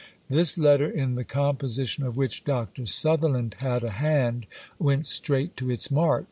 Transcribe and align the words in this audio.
This 0.31 0.57
letter, 0.57 0.89
in 0.89 1.13
the 1.13 1.23
composition 1.23 2.03
of 2.03 2.17
which 2.17 2.43
Dr. 2.43 2.87
Sutherland 2.87 3.57
had 3.59 3.83
a 3.83 3.91
hand, 3.91 4.47
went 4.79 5.05
straight 5.05 5.55
to 5.57 5.69
its 5.69 5.91
mark. 5.91 6.19